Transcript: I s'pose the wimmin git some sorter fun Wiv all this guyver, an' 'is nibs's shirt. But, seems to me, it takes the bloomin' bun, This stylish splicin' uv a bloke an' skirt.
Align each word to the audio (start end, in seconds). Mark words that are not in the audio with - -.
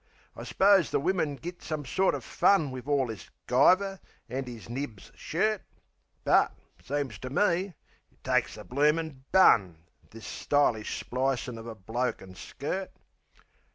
I 0.35 0.45
s'pose 0.45 0.89
the 0.89 0.99
wimmin 0.99 1.35
git 1.35 1.61
some 1.61 1.85
sorter 1.85 2.21
fun 2.21 2.71
Wiv 2.71 2.89
all 2.89 3.05
this 3.05 3.29
guyver, 3.45 3.99
an' 4.27 4.45
'is 4.47 4.67
nibs's 4.67 5.11
shirt. 5.13 5.61
But, 6.23 6.53
seems 6.83 7.19
to 7.19 7.29
me, 7.29 7.75
it 8.11 8.23
takes 8.23 8.55
the 8.55 8.63
bloomin' 8.63 9.25
bun, 9.31 9.77
This 10.09 10.25
stylish 10.25 10.99
splicin' 11.03 11.57
uv 11.59 11.69
a 11.69 11.75
bloke 11.75 12.23
an' 12.23 12.33
skirt. 12.33 12.89